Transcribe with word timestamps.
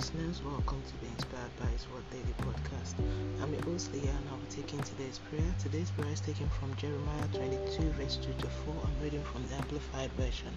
listeners, 0.00 0.40
welcome 0.42 0.80
to 0.88 0.96
the 1.04 1.12
Inspired 1.12 1.54
by 1.60 1.66
His 1.66 1.86
Word 1.90 2.04
Daily 2.10 2.34
Podcast. 2.40 2.94
I'm 3.42 3.52
your 3.52 3.62
host 3.64 3.92
Leah 3.92 4.08
and 4.08 4.28
I'll 4.30 4.38
be 4.38 4.46
taking 4.46 4.80
today's 4.80 5.18
prayer. 5.18 5.54
Today's 5.58 5.90
prayer 5.90 6.10
is 6.10 6.22
taken 6.22 6.48
from 6.48 6.74
Jeremiah 6.76 7.28
22, 7.34 7.82
verse 8.00 8.16
2 8.16 8.32
to 8.32 8.46
4. 8.46 8.74
I'm 8.82 9.04
reading 9.04 9.22
from 9.24 9.46
the 9.46 9.56
Amplified 9.56 10.10
Version. 10.12 10.56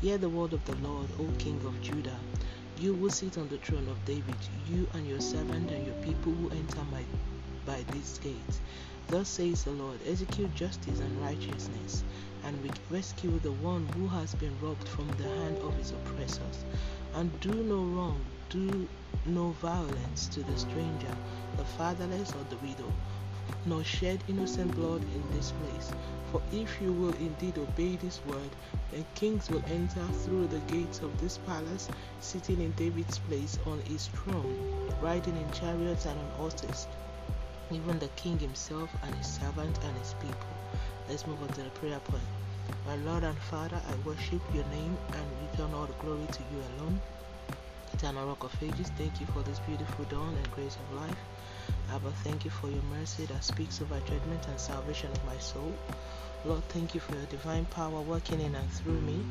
Hear 0.00 0.18
the 0.18 0.28
word 0.28 0.52
of 0.52 0.64
the 0.66 0.76
Lord, 0.86 1.08
O 1.18 1.26
King 1.38 1.60
of 1.66 1.82
Judah. 1.82 2.16
You 2.78 2.94
will 2.94 3.10
sit 3.10 3.38
on 3.38 3.48
the 3.48 3.58
throne 3.58 3.88
of 3.88 4.04
David, 4.04 4.36
you 4.68 4.86
and 4.92 5.04
your 5.04 5.20
servant 5.20 5.68
and 5.68 5.84
your 5.84 5.96
people 5.96 6.30
who 6.30 6.50
enter 6.50 6.84
my, 6.92 7.02
by 7.66 7.82
this 7.90 8.18
gate. 8.18 8.60
Thus 9.08 9.28
says 9.28 9.64
the 9.64 9.72
Lord, 9.72 9.98
execute 10.06 10.54
justice 10.54 11.00
and 11.00 11.20
righteousness, 11.20 12.04
and 12.44 12.56
rescue 12.88 13.36
the 13.40 13.50
one 13.50 13.88
who 13.96 14.06
has 14.06 14.36
been 14.36 14.56
robbed 14.62 14.86
from 14.86 15.08
the 15.18 15.28
hand 15.40 15.58
of 15.58 15.76
his 15.76 15.90
oppressors. 15.90 16.64
And 17.14 17.40
do 17.40 17.52
no 17.52 17.82
wrong, 17.82 18.24
do 18.50 18.88
no 19.26 19.50
violence 19.62 20.26
to 20.26 20.42
the 20.42 20.58
stranger, 20.58 21.14
the 21.56 21.64
fatherless, 21.64 22.34
or 22.34 22.44
the 22.50 22.56
widow, 22.56 22.92
nor 23.64 23.84
shed 23.84 24.22
innocent 24.26 24.74
blood 24.74 25.02
in 25.02 25.22
this 25.32 25.52
place. 25.62 25.92
For 26.32 26.42
if 26.52 26.80
you 26.82 26.92
will 26.92 27.14
indeed 27.14 27.58
obey 27.58 27.96
this 27.96 28.20
word, 28.26 28.50
then 28.90 29.04
kings 29.14 29.48
will 29.48 29.62
enter 29.68 30.04
through 30.24 30.48
the 30.48 30.58
gates 30.72 31.00
of 31.00 31.20
this 31.20 31.38
palace, 31.38 31.88
sitting 32.20 32.60
in 32.60 32.72
David's 32.72 33.18
place 33.18 33.58
on 33.66 33.80
his 33.82 34.08
throne, 34.08 34.90
riding 35.00 35.36
in 35.36 35.50
chariots 35.52 36.06
and 36.06 36.18
on 36.18 36.30
horses, 36.36 36.88
even 37.70 37.98
the 38.00 38.08
king 38.08 38.38
himself 38.38 38.90
and 39.04 39.14
his 39.14 39.28
servant 39.28 39.78
and 39.84 39.96
his 39.98 40.14
people. 40.14 40.50
Let's 41.08 41.26
move 41.26 41.40
on 41.42 41.48
to 41.48 41.62
the 41.62 41.70
prayer 41.70 42.00
point. 42.00 42.22
My 42.86 42.96
Lord 42.96 43.22
and 43.22 43.38
Father, 43.38 43.80
I 43.88 44.06
worship 44.06 44.42
your 44.52 44.64
name 44.66 44.96
and 45.12 45.50
return 45.50 45.72
all 45.74 45.86
the 45.86 45.92
glory 45.94 46.26
to 46.26 46.42
you 46.52 46.58
alone. 46.76 47.00
Eternal 47.94 48.26
Rock 48.26 48.44
of 48.44 48.62
Ages, 48.62 48.90
thank 48.96 49.20
you 49.20 49.26
for 49.26 49.42
this 49.42 49.58
beautiful 49.60 50.04
dawn 50.06 50.34
and 50.34 50.50
grace 50.52 50.76
of 50.76 50.92
life. 50.94 51.18
Abba, 51.92 52.10
thank 52.24 52.44
you 52.44 52.50
for 52.50 52.68
your 52.68 52.82
mercy 52.84 53.26
that 53.26 53.44
speaks 53.44 53.80
over 53.82 53.98
judgment 54.00 54.46
and 54.48 54.58
salvation 54.58 55.10
of 55.12 55.24
my 55.24 55.36
soul. 55.38 55.74
Lord, 56.44 56.64
thank 56.70 56.94
you 56.94 57.00
for 57.00 57.14
your 57.14 57.26
divine 57.26 57.66
power 57.66 58.00
working 58.00 58.40
in 58.40 58.54
and 58.54 58.70
through 58.70 59.00
me. 59.00 59.24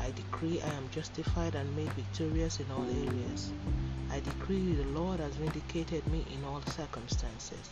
I 0.00 0.10
decree 0.12 0.60
I 0.60 0.68
am 0.70 0.88
justified 0.90 1.54
and 1.54 1.74
made 1.74 1.92
victorious 1.92 2.60
in 2.60 2.70
all 2.70 2.84
areas. 2.84 3.52
I 4.10 4.20
decree 4.20 4.74
the 4.74 4.84
Lord 4.84 5.20
has 5.20 5.34
vindicated 5.36 6.06
me 6.08 6.26
in 6.32 6.44
all 6.44 6.62
circumstances. 6.62 7.70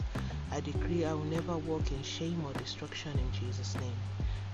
I 0.51 0.61
decree 0.61 1.05
I 1.05 1.13
will 1.13 1.25
never 1.25 1.57
walk 1.57 1.93
in 1.93 2.03
shame 2.03 2.45
or 2.45 2.53
destruction 2.55 3.13
in 3.19 3.33
Jesus' 3.33 3.75
name. 3.77 3.97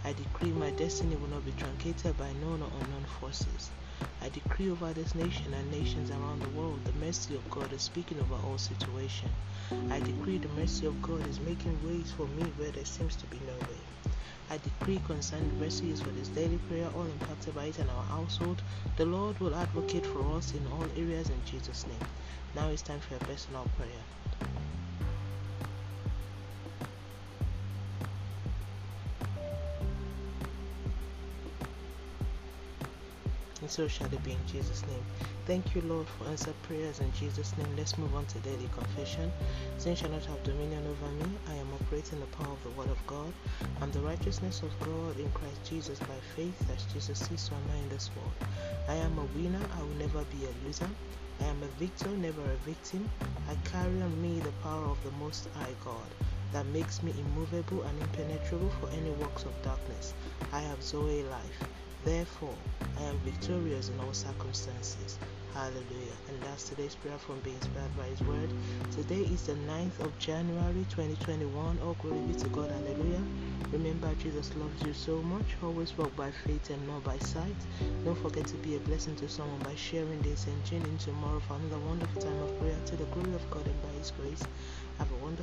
I 0.04 0.12
decree 0.12 0.50
my 0.50 0.70
destiny 0.70 1.16
will 1.16 1.28
not 1.28 1.44
be 1.44 1.52
truncated 1.52 2.16
by 2.18 2.32
known 2.34 2.62
or 2.62 2.70
unknown 2.82 3.04
forces. 3.20 3.70
I 4.22 4.28
decree 4.28 4.70
over 4.70 4.92
this 4.92 5.14
nation 5.14 5.52
and 5.54 5.70
nations 5.70 6.10
around 6.10 6.42
the 6.42 6.48
world 6.50 6.84
the 6.84 6.92
mercy 6.92 7.34
of 7.34 7.50
God 7.50 7.72
is 7.72 7.82
speaking 7.82 8.20
over 8.20 8.34
all 8.34 8.56
situation. 8.56 9.28
I 9.90 10.00
decree 10.00 10.38
the 10.38 10.48
mercy 10.48 10.86
of 10.86 11.00
God 11.02 11.26
is 11.28 11.40
making 11.40 11.76
ways 11.86 12.12
for 12.12 12.26
me 12.28 12.44
where 12.56 12.70
there 12.70 12.84
seems 12.84 13.16
to 13.16 13.26
be 13.26 13.38
no 13.40 13.54
way. 13.68 14.12
I 14.50 14.58
decree 14.58 15.00
concerning 15.06 15.58
mercies 15.58 16.00
for 16.00 16.10
this 16.10 16.28
daily 16.28 16.58
prayer, 16.68 16.88
all 16.94 17.04
impacted 17.04 17.54
by 17.54 17.66
it 17.66 17.78
in 17.78 17.88
our 17.88 18.04
household. 18.04 18.62
The 18.96 19.06
Lord 19.06 19.38
will 19.40 19.54
advocate 19.54 20.06
for 20.06 20.36
us 20.36 20.52
in 20.52 20.66
all 20.66 20.86
areas 20.96 21.28
in 21.30 21.44
Jesus' 21.44 21.86
name. 21.86 22.06
Now 22.54 22.68
it's 22.68 22.82
time 22.82 23.00
for 23.00 23.16
a 23.16 23.18
personal 23.20 23.66
prayer. 23.76 24.31
And 33.62 33.70
so 33.70 33.86
shall 33.86 34.12
it 34.12 34.22
be 34.24 34.32
in 34.32 34.46
Jesus' 34.46 34.84
name. 34.88 35.04
Thank 35.46 35.74
you, 35.74 35.82
Lord, 35.82 36.08
for 36.08 36.26
answered 36.26 36.60
prayers 36.62 36.98
in 36.98 37.12
Jesus' 37.12 37.56
name. 37.56 37.68
Let's 37.76 37.96
move 37.96 38.14
on 38.14 38.26
to 38.26 38.38
daily 38.40 38.68
confession. 38.74 39.32
Sin 39.78 39.94
shall 39.94 40.10
not 40.10 40.24
have 40.24 40.42
dominion 40.42 40.84
over 40.86 41.10
me. 41.12 41.38
I 41.48 41.54
am 41.54 41.72
operating 41.72 42.18
the 42.18 42.26
power 42.26 42.52
of 42.52 42.62
the 42.64 42.70
Word 42.70 42.90
of 42.90 43.06
God. 43.06 43.32
I'm 43.80 43.92
the 43.92 44.00
righteousness 44.00 44.62
of 44.62 44.78
God 44.80 45.16
in 45.18 45.30
Christ 45.30 45.64
Jesus 45.64 46.00
by 46.00 46.18
faith, 46.34 46.68
as 46.74 46.84
Jesus 46.86 47.20
sees 47.20 47.40
so 47.40 47.54
am 47.54 47.62
I 47.72 47.78
in 47.78 47.88
this 47.88 48.10
world. 48.16 48.34
I 48.88 48.94
am 48.94 49.16
a 49.18 49.24
winner. 49.36 49.62
I 49.78 49.82
will 49.82 49.94
never 49.94 50.24
be 50.24 50.44
a 50.44 50.66
loser. 50.66 50.90
I 51.40 51.44
am 51.44 51.62
a 51.62 51.68
victor, 51.78 52.08
never 52.08 52.42
a 52.42 52.56
victim. 52.66 53.08
I 53.48 53.54
carry 53.68 54.02
on 54.02 54.20
me 54.20 54.40
the 54.40 54.52
power 54.64 54.86
of 54.86 55.02
the 55.04 55.12
Most 55.12 55.48
High 55.54 55.74
God 55.84 56.14
that 56.52 56.66
makes 56.66 57.00
me 57.02 57.14
immovable 57.16 57.84
and 57.84 58.00
impenetrable 58.00 58.70
for 58.80 58.90
any 58.90 59.10
works 59.10 59.44
of 59.44 59.62
darkness. 59.62 60.14
I 60.52 60.60
have 60.60 60.82
Zoe 60.82 61.22
life. 61.22 61.62
Therefore, 62.04 62.58
I 63.02 63.06
am 63.06 63.18
victorious 63.18 63.88
in 63.88 63.98
all 63.98 64.12
circumstances. 64.12 65.18
Hallelujah. 65.52 66.14
And 66.28 66.40
that's 66.42 66.68
today's 66.68 66.94
prayer 66.94 67.18
from 67.18 67.40
being 67.40 67.56
inspired 67.56 67.96
by 67.96 68.04
His 68.04 68.20
Word. 68.20 68.54
Today 68.92 69.22
is 69.22 69.44
the 69.44 69.54
9th 69.54 69.98
of 69.98 70.16
January 70.18 70.86
2021. 70.88 71.80
All 71.80 71.94
glory 71.94 72.20
be 72.28 72.34
to 72.34 72.48
God. 72.50 72.70
Hallelujah. 72.70 73.24
Remember, 73.72 74.14
Jesus 74.22 74.54
loves 74.54 74.80
you 74.86 74.92
so 74.92 75.20
much. 75.20 75.56
Always 75.62 75.96
walk 75.98 76.14
by 76.14 76.30
faith 76.30 76.70
and 76.70 76.86
not 76.86 77.02
by 77.02 77.18
sight. 77.18 77.56
Don't 78.04 78.16
forget 78.16 78.46
to 78.46 78.56
be 78.58 78.76
a 78.76 78.78
blessing 78.78 79.16
to 79.16 79.28
someone 79.28 79.58
by 79.60 79.74
sharing 79.74 80.22
this 80.22 80.46
and 80.46 80.64
tune 80.64 80.82
in 80.82 80.96
tomorrow 80.96 81.40
for 81.40 81.54
another 81.54 81.80
wonderful 81.80 82.22
time 82.22 82.40
of 82.40 82.56
prayer 82.60 82.78
to 82.86 82.96
the 82.96 83.04
glory 83.06 83.34
of 83.34 83.50
God 83.50 83.66
and 83.66 83.82
by 83.82 83.88
His 83.98 84.12
grace. 84.12 84.44
Have 84.98 85.10
a 85.10 85.16
wonderful 85.16 85.41